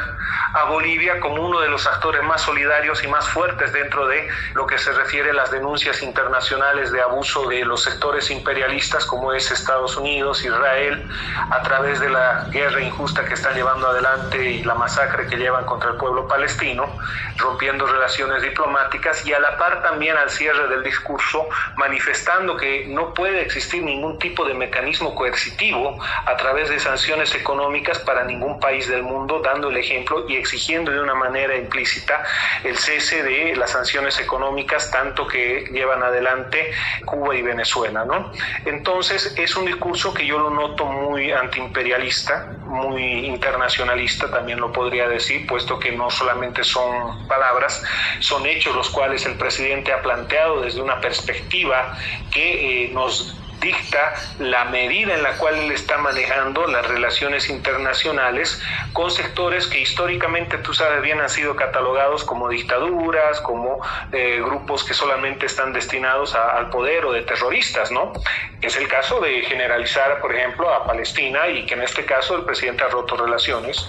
a 0.54 0.64
Bolivia 0.64 1.20
como 1.20 1.42
uno 1.46 1.60
de 1.60 1.68
los 1.68 1.86
actores 1.86 2.22
más 2.22 2.42
solidarios 2.42 3.02
y 3.04 3.08
más 3.08 3.28
fuertes 3.28 3.72
dentro 3.72 4.06
de 4.06 4.28
lo 4.54 4.66
que 4.66 4.78
se 4.78 4.92
refiere 4.92 5.30
a 5.30 5.34
las 5.34 5.50
denuncias 5.50 6.02
internacionales 6.02 6.90
de 6.92 7.00
abuso 7.00 7.48
de 7.48 7.64
los 7.64 7.82
sectores 7.82 8.30
imperialistas 8.30 9.04
como 9.04 9.32
es 9.32 9.50
Estados 9.50 9.96
Unidos, 9.96 10.44
Israel, 10.44 11.06
a 11.50 11.62
través 11.62 12.00
de 12.00 12.08
la 12.08 12.46
guerra 12.50 12.80
injusta 12.82 13.24
que 13.24 13.34
están 13.34 13.54
llevando 13.54 13.88
adelante 13.88 14.42
y 14.42 14.64
la 14.64 14.74
masacre 14.74 15.26
que 15.26 15.36
llevan 15.36 15.64
contra 15.64 15.90
el 15.90 15.96
pueblo 15.96 16.26
palestino, 16.28 16.96
rompiendo 17.36 17.86
relaciones 17.86 18.42
diplomáticas 18.42 19.26
y 19.26 19.32
a 19.32 19.40
la 19.40 19.56
par 19.56 19.82
también 19.82 20.16
al 20.16 20.30
cierre 20.30 20.68
del 20.68 20.82
discurso 20.82 21.48
manifestando 21.76 22.56
que 22.56 22.86
no 22.88 23.14
puede 23.14 23.42
existir 23.42 23.82
ningún 23.82 24.18
tipo 24.18 24.44
de 24.44 24.54
mecanismo 24.54 25.14
coercitivo 25.14 25.98
a 26.26 26.36
través 26.36 26.68
de 26.68 26.76
sanciones 26.98 27.32
económicas 27.36 28.00
para 28.00 28.24
ningún 28.24 28.58
país 28.58 28.88
del 28.88 29.04
mundo, 29.04 29.40
dando 29.40 29.70
el 29.70 29.76
ejemplo 29.76 30.24
y 30.28 30.36
exigiendo 30.36 30.90
de 30.90 31.00
una 31.00 31.14
manera 31.14 31.54
implícita 31.56 32.24
el 32.64 32.76
cese 32.76 33.22
de 33.22 33.54
las 33.54 33.70
sanciones 33.70 34.18
económicas 34.18 34.90
tanto 34.90 35.24
que 35.24 35.66
llevan 35.70 36.02
adelante 36.02 36.72
Cuba 37.04 37.36
y 37.36 37.42
Venezuela. 37.42 38.04
¿no? 38.04 38.32
Entonces 38.64 39.32
es 39.36 39.56
un 39.56 39.66
discurso 39.66 40.12
que 40.12 40.26
yo 40.26 40.40
lo 40.40 40.50
noto 40.50 40.86
muy 40.86 41.30
antiimperialista, 41.30 42.58
muy 42.64 43.26
internacionalista 43.26 44.28
también 44.28 44.58
lo 44.58 44.72
podría 44.72 45.08
decir, 45.08 45.46
puesto 45.46 45.78
que 45.78 45.92
no 45.92 46.10
solamente 46.10 46.64
son 46.64 47.28
palabras, 47.28 47.80
son 48.18 48.44
hechos 48.44 48.74
los 48.74 48.90
cuales 48.90 49.24
el 49.24 49.36
presidente 49.36 49.92
ha 49.92 50.02
planteado 50.02 50.62
desde 50.62 50.82
una 50.82 51.00
perspectiva 51.00 51.94
que 52.32 52.86
eh, 52.86 52.90
nos 52.92 53.36
dicta 53.60 54.14
la 54.38 54.66
medida 54.66 55.14
en 55.14 55.22
la 55.22 55.36
cual 55.38 55.56
él 55.56 55.72
está 55.72 55.98
manejando 55.98 56.66
las 56.66 56.86
relaciones 56.86 57.48
internacionales 57.48 58.60
con 58.92 59.10
sectores 59.10 59.66
que 59.66 59.80
históricamente, 59.80 60.58
tú 60.58 60.72
sabes 60.74 61.02
bien, 61.02 61.20
han 61.20 61.28
sido 61.28 61.56
catalogados 61.56 62.24
como 62.24 62.48
dictaduras, 62.48 63.40
como 63.40 63.80
eh, 64.12 64.40
grupos 64.44 64.84
que 64.84 64.94
solamente 64.94 65.46
están 65.46 65.72
destinados 65.72 66.34
al 66.34 66.70
poder 66.70 67.04
o 67.04 67.12
de 67.12 67.22
terroristas, 67.22 67.90
¿no? 67.90 68.12
Es 68.60 68.76
el 68.76 68.88
caso 68.88 69.20
de 69.20 69.42
generalizar, 69.42 70.20
por 70.20 70.34
ejemplo, 70.34 70.72
a 70.72 70.86
Palestina 70.86 71.48
y 71.48 71.66
que 71.66 71.74
en 71.74 71.82
este 71.82 72.04
caso 72.04 72.36
el 72.36 72.44
presidente 72.44 72.84
ha 72.84 72.88
roto 72.88 73.16
relaciones. 73.16 73.88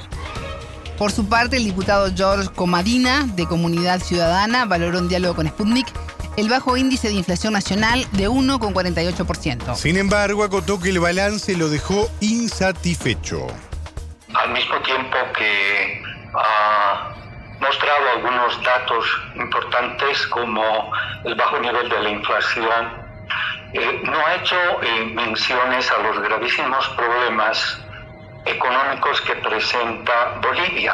Por 0.97 1.11
su 1.11 1.29
parte, 1.29 1.55
el 1.55 1.63
diputado 1.63 2.11
George 2.13 2.49
Comadina, 2.53 3.25
de 3.25 3.45
Comunidad 3.45 4.01
Ciudadana, 4.01 4.65
valoró 4.65 4.99
un 4.99 5.07
diálogo 5.07 5.35
con 5.35 5.47
Sputnik 5.47 5.87
el 6.39 6.49
bajo 6.49 6.77
índice 6.77 7.09
de 7.09 7.15
inflación 7.15 7.53
nacional 7.53 8.05
de 8.13 8.29
1,48%. 8.29 9.75
Sin 9.75 9.97
embargo, 9.97 10.43
acotó 10.43 10.79
que 10.79 10.89
el 10.89 10.99
balance 10.99 11.55
lo 11.57 11.69
dejó 11.69 12.09
insatisfecho. 12.21 13.47
Al 14.33 14.51
mismo 14.51 14.79
tiempo 14.81 15.17
que 15.37 16.01
ha 16.33 17.13
mostrado 17.59 18.09
algunos 18.15 18.63
datos 18.63 19.05
importantes 19.35 20.27
como 20.27 20.91
el 21.25 21.35
bajo 21.35 21.59
nivel 21.59 21.89
de 21.89 21.99
la 21.99 22.09
inflación, 22.09 23.09
eh, 23.73 24.01
no 24.03 24.25
ha 24.25 24.35
hecho 24.35 24.55
eh, 24.81 25.05
menciones 25.13 25.91
a 25.91 25.97
los 25.99 26.19
gravísimos 26.21 26.87
problemas 26.89 27.79
económicos 28.45 29.21
que 29.21 29.35
presenta 29.35 30.39
Bolivia, 30.41 30.93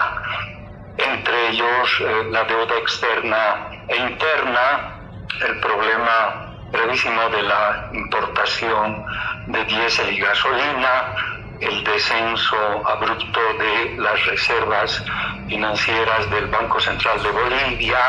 entre 0.98 1.50
ellos 1.50 1.90
eh, 2.02 2.24
la 2.32 2.44
deuda 2.46 2.78
externa 2.80 3.86
e 3.88 3.96
interna, 3.96 4.95
el 5.42 5.60
problema 5.60 6.54
brevísimo 6.72 7.30
de 7.30 7.44
la 7.44 7.90
importación 7.94 9.06
de 9.48 9.66
diésel 9.66 10.14
y 10.14 10.20
gasolina, 10.20 11.16
el 11.60 11.84
descenso 11.84 12.88
abrupto 12.88 13.40
de 13.60 13.96
las 13.98 14.26
reservas 14.26 15.04
financieras 15.48 16.30
del 16.30 16.48
Banco 16.48 16.80
Central 16.80 17.22
de 17.24 17.32
Bolivia, 17.32 18.00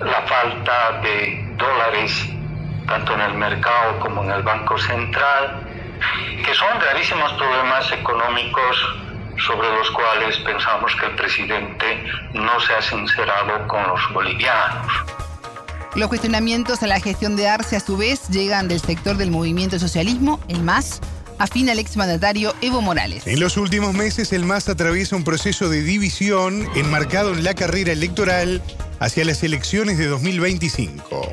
la 0.00 0.22
falta 0.22 1.00
de 1.02 1.44
dólares 1.56 2.28
tanto 2.86 3.14
en 3.14 3.20
el 3.20 3.34
mercado 3.34 4.00
como 4.00 4.24
en 4.24 4.32
el 4.32 4.42
Banco 4.42 4.76
Central, 4.78 5.60
que 6.44 6.54
son 6.54 6.78
gravísimos 6.80 7.32
problemas 7.34 7.92
económicos 7.92 8.76
sobre 9.38 9.68
los 9.68 9.90
cuales 9.92 10.36
pensamos 10.38 10.94
que 10.96 11.06
el 11.06 11.14
presidente 11.14 12.04
no 12.32 12.58
se 12.60 12.74
ha 12.74 12.82
sincerado 12.82 13.66
con 13.68 13.86
los 13.86 14.12
bolivianos. 14.12 14.92
Los 15.96 16.08
cuestionamientos 16.08 16.82
a 16.84 16.86
la 16.86 17.00
gestión 17.00 17.34
de 17.34 17.48
Arce 17.48 17.76
a 17.76 17.80
su 17.80 17.96
vez 17.96 18.28
llegan 18.28 18.68
del 18.68 18.80
sector 18.80 19.16
del 19.16 19.32
movimiento 19.32 19.78
socialismo, 19.78 20.38
el 20.46 20.62
MAS, 20.62 21.00
afín 21.38 21.68
al 21.68 21.80
exmandatario 21.80 22.54
Evo 22.60 22.80
Morales. 22.80 23.26
En 23.26 23.40
los 23.40 23.56
últimos 23.56 23.92
meses 23.92 24.32
el 24.32 24.44
MAS 24.44 24.68
atraviesa 24.68 25.16
un 25.16 25.24
proceso 25.24 25.68
de 25.68 25.82
división 25.82 26.68
enmarcado 26.76 27.32
en 27.32 27.42
la 27.42 27.54
carrera 27.54 27.92
electoral 27.92 28.62
hacia 29.00 29.24
las 29.24 29.42
elecciones 29.42 29.98
de 29.98 30.06
2025. 30.06 31.32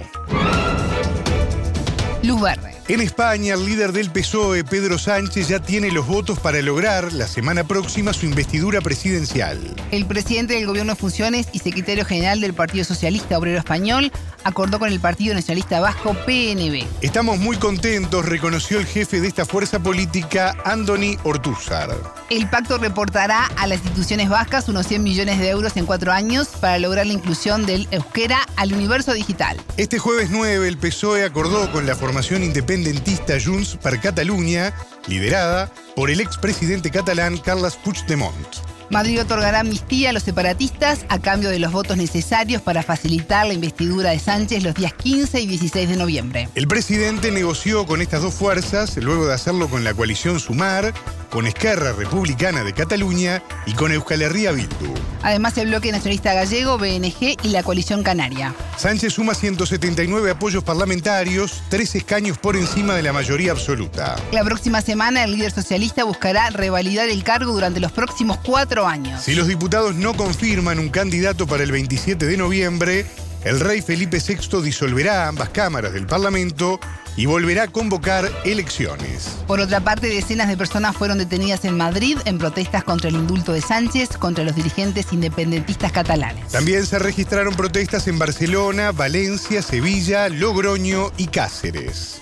Luz 2.24 2.42
verde. 2.42 2.67
En 2.90 3.02
España, 3.02 3.56
el 3.56 3.66
líder 3.66 3.92
del 3.92 4.10
PSOE, 4.10 4.64
Pedro 4.64 4.98
Sánchez, 4.98 5.50
ya 5.50 5.60
tiene 5.60 5.92
los 5.92 6.08
votos 6.08 6.40
para 6.40 6.62
lograr 6.62 7.12
la 7.12 7.28
semana 7.28 7.66
próxima 7.66 8.14
su 8.14 8.26
investidura 8.26 8.80
presidencial. 8.80 9.60
El 9.92 10.06
presidente 10.06 10.54
del 10.54 10.66
gobierno 10.66 10.94
de 10.94 10.98
funciones 10.98 11.48
y 11.52 11.60
secretario 11.60 12.06
general 12.06 12.40
del 12.40 12.54
Partido 12.54 12.86
Socialista 12.86 13.38
Obrero 13.38 13.60
Español 13.60 14.10
acordó 14.46 14.80
con 14.80 14.90
el 14.90 15.02
Partido 15.02 15.34
Nacionalista 15.34 15.82
Vasco 15.82 16.14
PNB. 16.26 16.86
Estamos 17.02 17.38
muy 17.40 17.58
contentos, 17.58 18.26
reconoció 18.26 18.80
el 18.80 18.86
jefe 18.86 19.20
de 19.20 19.28
esta 19.28 19.46
fuerza 19.46 19.80
política, 19.80 20.56
Andoni 20.64 21.18
Ortúzar. 21.26 21.90
El 22.30 22.50
pacto 22.50 22.78
reportará 22.78 23.48
a 23.58 23.68
las 23.68 23.80
instituciones 23.80 24.30
vascas 24.30 24.70
unos 24.70 24.88
100 24.88 25.04
millones 25.04 25.40
de 25.40 25.50
euros 25.50 25.76
en 25.76 25.86
cuatro 25.86 26.14
años 26.14 26.48
para 26.62 26.80
lograr 26.80 27.06
la 27.06 27.12
inclusión 27.12 27.66
del 27.66 27.86
euskera 27.92 28.48
al 28.56 28.72
universo 28.72 29.12
digital. 29.14 29.58
Este 29.76 30.00
jueves 30.00 30.30
9, 30.32 30.66
el 30.70 30.78
PSOE 30.78 31.26
acordó 31.26 31.70
con 31.74 31.86
la 31.86 31.98
formación 31.98 32.44
independentista 32.78 33.40
Junts 33.44 33.78
per 33.82 34.00
Catalunya, 34.00 34.74
liderada 35.08 35.72
por 35.96 36.10
el 36.10 36.22
expresidente 36.22 36.92
catalán 36.92 37.38
Carles 37.38 37.76
Puigdemont. 37.76 38.48
Madrid 38.90 39.20
otorgará 39.20 39.60
amnistía 39.60 40.12
a 40.12 40.14
los 40.14 40.24
separatistas 40.24 41.06
a 41.10 41.20
cambio 41.20 41.50
de 41.50 41.60
los 41.60 41.74
votos 41.74 41.98
necesarios 41.98 42.62
para 42.62 42.84
facilitar 42.84 43.46
la 43.46 43.54
investidura 43.54 44.12
de 44.12 44.20
Sánchez 44.20 44.64
los 44.64 44.76
días 44.76 44.94
15 44.94 45.42
y 45.42 45.48
16 45.48 45.90
de 45.90 45.98
noviembre. 45.98 46.50
El 46.56 46.68
presidente 46.68 47.32
negoció 47.32 47.86
con 47.86 48.02
estas 48.02 48.22
dos 48.22 48.34
fuerzas, 48.34 48.96
luego 48.98 49.28
de 49.28 49.34
hacerlo 49.34 49.68
con 49.68 49.84
la 49.84 49.94
coalición 49.94 50.40
Sumar, 50.40 50.94
con 51.30 51.48
Esquerra 51.48 51.94
Republicana 51.94 52.64
de 52.64 52.74
Cataluña 52.74 53.44
y 53.66 53.74
con 53.74 53.92
Euskal 53.92 54.22
Herria 54.22 54.52
Bildu. 54.52 54.94
Además, 55.24 55.58
el 55.58 55.68
bloque 55.68 55.92
nacionalista 55.92 56.34
gallego, 56.34 56.78
BNG 56.78 57.38
y 57.44 57.50
la 57.50 57.64
coalición 57.64 58.04
canaria. 58.04 58.54
Sánchez 58.78 59.14
suma 59.14 59.34
179 59.34 60.32
apoyos 60.32 60.64
parlamentarios, 60.64 61.64
tres 61.70 61.96
escaños 61.96 62.38
por 62.38 62.56
encima 62.56 62.96
de 62.96 63.04
la 63.04 63.14
mayoría 63.14 63.52
absoluta. 63.52 64.16
La 64.32 64.44
próxima 64.44 64.82
semana, 64.82 65.24
el 65.24 65.32
líder 65.32 65.52
socialista 65.52 66.04
buscará 66.04 66.50
revalidar 66.50 67.10
el 67.10 67.24
cargo 67.24 67.52
durante 67.52 67.80
los 67.80 67.92
próximos 67.92 68.38
cuatro 68.38 68.88
años. 68.88 69.24
Si 69.24 69.36
los 69.36 69.48
diputados 69.48 69.96
no 69.96 70.14
confirman 70.14 70.80
un 70.80 70.90
candidato 70.90 71.48
para 71.48 71.64
el 71.64 71.72
27 71.72 72.26
de 72.26 72.38
noviembre, 72.38 73.06
el 73.44 73.60
rey 73.60 73.82
Felipe 73.82 74.20
VI 74.26 74.62
disolverá 74.62 75.28
ambas 75.28 75.50
cámaras 75.50 75.94
del 75.94 76.06
Parlamento 76.06 76.80
y 77.18 77.26
volverá 77.26 77.64
a 77.64 77.68
convocar 77.68 78.32
elecciones. 78.46 79.40
Por 79.48 79.60
otra 79.60 79.82
parte, 79.82 80.08
decenas 80.08 80.48
de 80.48 80.56
personas 80.56 80.96
fueron 80.96 81.18
detenidas 81.18 81.66
en 81.66 81.76
Madrid 81.76 82.18
en 82.26 82.38
protestas 82.38 82.84
contra 82.84 83.10
el 83.10 83.16
indulto 83.16 83.52
de 83.52 83.62
Sánchez 83.62 84.18
contra 84.18 84.44
los 84.44 84.56
dirigentes 84.56 85.12
independentistas 85.12 85.92
catalanes. 85.92 86.48
También 86.48 86.86
se 86.86 87.00
registraron 87.00 87.56
protestas 87.56 88.08
en 88.08 88.20
Barcelona, 88.20 88.92
Valencia, 88.92 89.62
Sevilla, 89.62 90.30
Logroño 90.30 91.12
y 91.18 91.28
Cáceres. 91.28 92.22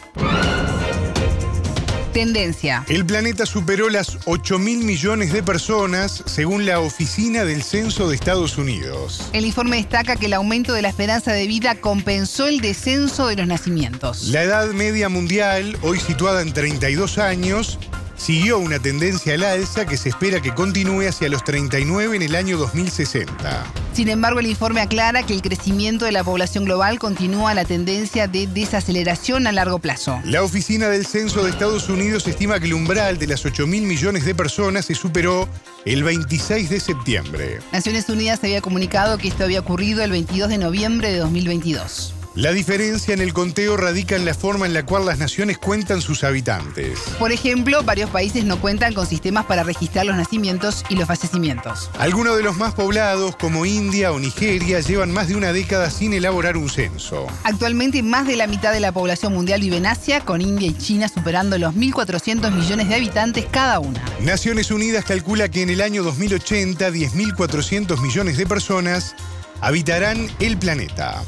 Tendencia. 2.15 2.85
El 2.87 3.05
planeta 3.05 3.45
superó 3.45 3.89
las 3.89 4.19
8 4.23 4.57
mil 4.57 4.85
millones 4.85 5.33
de 5.33 5.43
personas 5.43 6.23
según 6.25 6.65
la 6.65 6.79
Oficina 6.79 7.43
del 7.43 7.61
Censo 7.61 8.07
de 8.07 8.15
Estados 8.15 8.57
Unidos. 8.57 9.29
El 9.33 9.43
informe 9.43 9.75
destaca 9.75 10.15
que 10.15 10.27
el 10.27 10.33
aumento 10.33 10.71
de 10.71 10.81
la 10.81 10.87
esperanza 10.87 11.33
de 11.33 11.45
vida 11.45 11.75
compensó 11.75 12.47
el 12.47 12.61
descenso 12.61 13.27
de 13.27 13.35
los 13.35 13.47
nacimientos. 13.47 14.29
La 14.29 14.43
edad 14.43 14.69
media 14.69 15.09
mundial, 15.09 15.77
hoy 15.81 15.99
situada 15.99 16.41
en 16.41 16.53
32 16.53 17.17
años, 17.17 17.79
siguió 18.17 18.59
una 18.59 18.79
tendencia 18.79 19.33
al 19.33 19.43
alza 19.43 19.85
que 19.85 19.97
se 19.97 20.09
espera 20.09 20.41
que 20.41 20.53
continúe 20.53 21.07
hacia 21.07 21.29
los 21.29 21.43
39 21.43 22.15
en 22.15 22.21
el 22.21 22.35
año 22.35 22.57
2060. 22.57 23.65
Sin 23.93 24.09
embargo, 24.09 24.39
el 24.39 24.47
informe 24.47 24.81
aclara 24.81 25.23
que 25.23 25.33
el 25.33 25.41
crecimiento 25.41 26.05
de 26.05 26.11
la 26.11 26.23
población 26.23 26.65
global 26.65 26.99
continúa 26.99 27.53
la 27.53 27.65
tendencia 27.65 28.27
de 28.27 28.47
desaceleración 28.47 29.47
a 29.47 29.51
largo 29.51 29.79
plazo. 29.79 30.19
La 30.25 30.43
Oficina 30.43 30.89
del 30.89 31.05
Censo 31.05 31.43
de 31.43 31.49
Estados 31.49 31.89
Unidos 31.89 32.27
estima 32.27 32.59
que 32.59 32.65
el 32.65 32.73
umbral 32.73 33.17
de 33.17 33.27
las 33.27 33.45
8 33.45 33.67
mil 33.67 33.83
millones 33.83 34.25
de 34.25 34.35
personas 34.35 34.85
se 34.85 34.95
superó 34.95 35.47
el 35.85 36.03
26 36.03 36.69
de 36.69 36.79
septiembre. 36.79 37.59
Naciones 37.71 38.09
Unidas 38.09 38.39
había 38.43 38.61
comunicado 38.61 39.17
que 39.17 39.27
esto 39.27 39.43
había 39.43 39.59
ocurrido 39.59 40.03
el 40.03 40.11
22 40.11 40.49
de 40.49 40.57
noviembre 40.57 41.11
de 41.11 41.19
2022. 41.19 42.13
La 42.35 42.51
diferencia 42.51 43.13
en 43.13 43.21
el 43.21 43.31
conteo 43.31 43.77
radica 43.77 44.17
en 44.17 44.25
la 44.25 44.33
forma 44.33 44.65
en 44.65 44.73
la 44.73 44.85
cual 44.85 45.05
las 45.05 45.19
naciones 45.19 45.57
cuentan 45.57 46.01
sus 46.01 46.25
habitantes. 46.25 46.99
Por 47.17 47.31
ejemplo, 47.31 47.81
varios 47.83 48.09
países 48.09 48.43
no 48.43 48.59
cuentan 48.59 48.93
con 48.93 49.07
sistemas 49.07 49.45
para 49.45 49.63
registrar 49.63 50.05
los 50.05 50.17
nacimientos 50.17 50.83
y 50.89 50.95
los 50.95 51.07
fallecimientos. 51.07 51.89
Algunos 51.97 52.35
de 52.35 52.43
los 52.43 52.57
más 52.57 52.73
poblados, 52.73 53.37
como 53.37 53.65
India 53.65 54.11
o 54.11 54.19
Nigeria, 54.19 54.81
llevan 54.81 55.13
más 55.13 55.29
de 55.29 55.37
una 55.37 55.53
década 55.53 55.89
sin 55.89 56.11
elaborar 56.11 56.57
un 56.57 56.69
censo. 56.69 57.25
Actualmente 57.45 58.03
más 58.03 58.27
de 58.27 58.35
la 58.35 58.47
mitad 58.47 58.73
de 58.73 58.81
la 58.81 58.91
población 58.91 59.31
mundial 59.31 59.61
vive 59.61 59.77
en 59.77 59.85
Asia, 59.85 60.19
con 60.19 60.41
India 60.41 60.67
y 60.67 60.77
China 60.77 61.07
superando 61.07 61.57
los 61.57 61.73
1.400 61.73 62.51
millones 62.51 62.89
de 62.89 62.95
habitantes 62.95 63.45
cada 63.49 63.79
una. 63.79 64.03
Naciones 64.19 64.71
Unidas 64.71 65.05
calcula 65.05 65.47
que 65.47 65.61
en 65.61 65.69
el 65.69 65.79
año 65.79 66.03
2080 66.03 66.89
10.400 66.89 68.01
millones 68.01 68.35
de 68.35 68.45
personas 68.45 69.15
habitarán 69.61 70.29
el 70.39 70.57
planeta. 70.57 71.23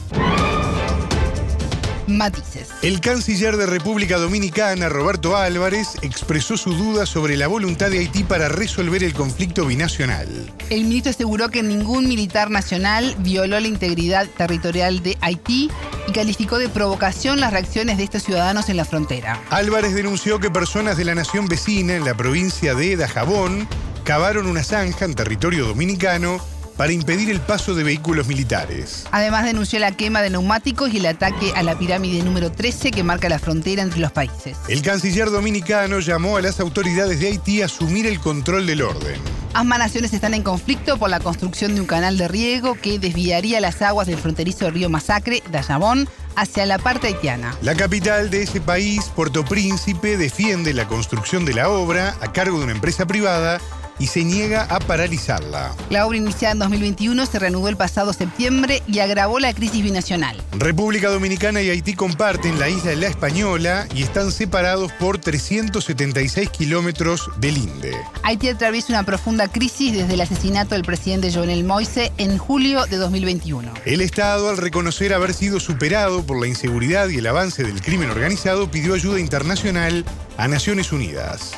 Matices. 2.07 2.69
El 2.81 3.01
canciller 3.01 3.57
de 3.57 3.65
República 3.65 4.17
Dominicana, 4.17 4.89
Roberto 4.89 5.37
Álvarez, 5.37 5.89
expresó 6.01 6.57
su 6.57 6.73
duda 6.73 7.05
sobre 7.05 7.37
la 7.37 7.47
voluntad 7.47 7.91
de 7.91 7.99
Haití 7.99 8.23
para 8.23 8.49
resolver 8.49 9.03
el 9.03 9.13
conflicto 9.13 9.65
binacional. 9.65 10.27
El 10.69 10.85
ministro 10.85 11.11
aseguró 11.11 11.49
que 11.49 11.63
ningún 11.63 12.07
militar 12.07 12.49
nacional 12.49 13.15
violó 13.19 13.59
la 13.59 13.67
integridad 13.67 14.27
territorial 14.27 15.03
de 15.03 15.17
Haití 15.21 15.69
y 16.07 16.11
calificó 16.11 16.57
de 16.57 16.69
provocación 16.69 17.39
las 17.39 17.51
reacciones 17.51 17.97
de 17.97 18.03
estos 18.03 18.23
ciudadanos 18.23 18.69
en 18.69 18.77
la 18.77 18.85
frontera. 18.85 19.41
Álvarez 19.49 19.93
denunció 19.93 20.39
que 20.39 20.49
personas 20.49 20.97
de 20.97 21.05
la 21.05 21.15
nación 21.15 21.47
vecina 21.47 21.95
en 21.95 22.05
la 22.05 22.15
provincia 22.15 22.73
de 22.73 22.95
Dajabón 22.95 23.67
cavaron 24.03 24.47
una 24.47 24.63
zanja 24.63 25.05
en 25.05 25.15
territorio 25.15 25.67
dominicano 25.67 26.39
para 26.77 26.93
impedir 26.93 27.29
el 27.29 27.41
paso 27.41 27.75
de 27.75 27.83
vehículos 27.83 28.27
militares. 28.27 29.05
Además 29.11 29.45
denunció 29.45 29.79
la 29.79 29.91
quema 29.91 30.21
de 30.21 30.29
neumáticos 30.29 30.93
y 30.93 30.97
el 30.97 31.07
ataque 31.07 31.51
a 31.55 31.63
la 31.63 31.77
pirámide 31.77 32.23
número 32.23 32.51
13 32.51 32.91
que 32.91 33.03
marca 33.03 33.27
la 33.27 33.39
frontera 33.39 33.81
entre 33.81 33.99
los 33.99 34.11
países. 34.11 34.57
El 34.69 34.81
canciller 34.81 35.31
dominicano 35.31 35.99
llamó 35.99 36.37
a 36.37 36.41
las 36.41 36.59
autoridades 36.59 37.19
de 37.19 37.27
Haití 37.27 37.61
a 37.61 37.65
asumir 37.65 38.05
el 38.05 38.19
control 38.19 38.67
del 38.67 38.83
orden. 38.83 39.19
Ambas 39.53 39.79
naciones 39.79 40.13
están 40.13 40.35
en 40.35 40.43
conflicto 40.43 40.97
por 40.97 41.09
la 41.09 41.19
construcción 41.19 41.73
de 41.73 41.81
un 41.81 41.87
canal 41.87 42.17
de 42.17 42.27
riego 42.27 42.75
que 42.75 42.99
desviaría 42.99 43.59
las 43.59 43.81
aguas 43.81 44.05
del 44.05 44.17
fronterizo 44.17 44.69
río 44.69 44.89
Masacre, 44.89 45.41
Dayabón, 45.51 46.07
hacia 46.35 46.67
la 46.67 46.77
parte 46.77 47.07
haitiana. 47.07 47.55
La 47.63 47.73
capital 47.73 48.29
de 48.29 48.43
ese 48.43 48.61
país, 48.61 49.05
Puerto 49.15 49.43
Príncipe, 49.43 50.15
defiende 50.15 50.75
la 50.75 50.87
construcción 50.87 51.43
de 51.43 51.55
la 51.55 51.69
obra 51.69 52.15
a 52.21 52.31
cargo 52.31 52.59
de 52.59 52.65
una 52.65 52.73
empresa 52.73 53.07
privada 53.07 53.59
y 53.99 54.07
se 54.07 54.23
niega 54.23 54.63
a 54.63 54.79
paralizarla. 54.79 55.73
La 55.89 56.05
obra 56.05 56.17
iniciada 56.17 56.53
en 56.53 56.59
2021 56.59 57.25
se 57.25 57.39
reanudó 57.39 57.69
el 57.69 57.77
pasado 57.77 58.13
septiembre 58.13 58.83
y 58.87 58.99
agravó 58.99 59.39
la 59.39 59.53
crisis 59.53 59.83
binacional. 59.83 60.41
República 60.53 61.09
Dominicana 61.09 61.61
y 61.61 61.69
Haití 61.69 61.93
comparten 61.93 62.59
la 62.59 62.69
isla 62.69 62.91
de 62.91 62.95
La 62.97 63.07
Española 63.07 63.87
y 63.93 64.03
están 64.03 64.31
separados 64.31 64.91
por 64.93 65.17
376 65.17 66.49
kilómetros 66.49 67.29
del 67.39 67.57
Inde. 67.57 67.95
Haití 68.23 68.49
atraviesa 68.49 68.93
una 68.93 69.03
profunda 69.03 69.47
crisis 69.47 69.93
desde 69.93 70.13
el 70.13 70.21
asesinato 70.21 70.75
del 70.75 70.83
presidente 70.83 71.31
Jovenel 71.31 71.63
Moise 71.63 72.11
en 72.17 72.37
julio 72.37 72.85
de 72.85 72.97
2021. 72.97 73.71
El 73.85 74.01
Estado, 74.01 74.49
al 74.49 74.57
reconocer 74.57 75.13
haber 75.13 75.33
sido 75.33 75.59
superado 75.59 76.23
por 76.23 76.39
la 76.39 76.47
inseguridad 76.47 77.09
y 77.09 77.17
el 77.17 77.27
avance 77.27 77.63
del 77.63 77.81
crimen 77.81 78.09
organizado, 78.09 78.69
pidió 78.69 78.93
ayuda 78.93 79.19
internacional 79.19 80.05
a 80.37 80.47
Naciones 80.47 80.91
Unidas. 80.91 81.53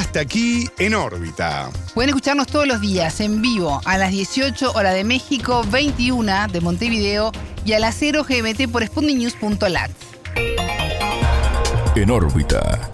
Hasta 0.00 0.20
aquí 0.20 0.66
en 0.78 0.94
órbita. 0.94 1.68
Pueden 1.92 2.08
escucharnos 2.08 2.46
todos 2.46 2.66
los 2.66 2.80
días 2.80 3.20
en 3.20 3.42
vivo 3.42 3.82
a 3.84 3.98
las 3.98 4.10
18 4.10 4.72
horas 4.72 4.94
de 4.94 5.04
México, 5.04 5.62
21 5.70 6.48
de 6.50 6.60
Montevideo 6.62 7.32
y 7.66 7.74
a 7.74 7.80
las 7.80 7.96
0 7.98 8.24
GMT 8.26 8.72
por 8.72 8.82
spundinews.lat. 8.82 9.90
En 11.96 12.10
órbita. 12.10 12.90